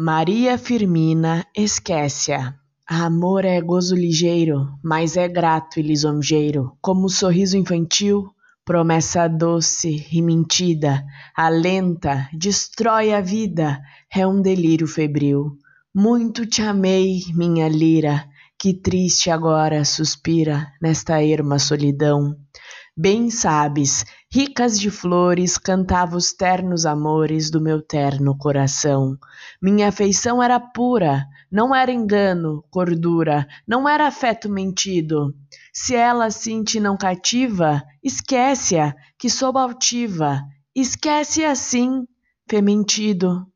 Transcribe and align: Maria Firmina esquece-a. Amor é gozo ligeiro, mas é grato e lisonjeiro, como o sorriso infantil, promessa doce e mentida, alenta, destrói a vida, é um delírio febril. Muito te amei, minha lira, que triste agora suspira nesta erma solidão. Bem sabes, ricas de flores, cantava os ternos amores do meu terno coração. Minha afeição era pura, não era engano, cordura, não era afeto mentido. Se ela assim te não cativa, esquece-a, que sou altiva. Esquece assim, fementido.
Maria 0.00 0.56
Firmina 0.56 1.44
esquece-a. 1.56 2.54
Amor 2.86 3.44
é 3.44 3.60
gozo 3.60 3.96
ligeiro, 3.96 4.68
mas 4.80 5.16
é 5.16 5.26
grato 5.26 5.80
e 5.80 5.82
lisonjeiro, 5.82 6.70
como 6.80 7.06
o 7.06 7.10
sorriso 7.10 7.56
infantil, 7.56 8.30
promessa 8.64 9.26
doce 9.26 10.06
e 10.12 10.22
mentida, 10.22 11.04
alenta, 11.36 12.28
destrói 12.32 13.12
a 13.12 13.20
vida, 13.20 13.82
é 14.14 14.24
um 14.24 14.40
delírio 14.40 14.86
febril. 14.86 15.58
Muito 15.92 16.46
te 16.46 16.62
amei, 16.62 17.22
minha 17.34 17.68
lira, 17.68 18.24
que 18.56 18.72
triste 18.72 19.32
agora 19.32 19.84
suspira 19.84 20.68
nesta 20.80 21.20
erma 21.20 21.58
solidão. 21.58 22.36
Bem 23.00 23.30
sabes, 23.30 24.04
ricas 24.28 24.76
de 24.76 24.90
flores, 24.90 25.56
cantava 25.56 26.16
os 26.16 26.32
ternos 26.32 26.84
amores 26.84 27.48
do 27.48 27.60
meu 27.60 27.80
terno 27.80 28.36
coração. 28.36 29.16
Minha 29.62 29.90
afeição 29.90 30.42
era 30.42 30.58
pura, 30.58 31.24
não 31.48 31.72
era 31.72 31.92
engano, 31.92 32.64
cordura, 32.72 33.46
não 33.64 33.88
era 33.88 34.08
afeto 34.08 34.50
mentido. 34.50 35.32
Se 35.72 35.94
ela 35.94 36.24
assim 36.24 36.64
te 36.64 36.80
não 36.80 36.96
cativa, 36.96 37.84
esquece-a, 38.02 38.92
que 39.16 39.30
sou 39.30 39.56
altiva. 39.56 40.42
Esquece 40.74 41.44
assim, 41.44 42.04
fementido. 42.50 43.46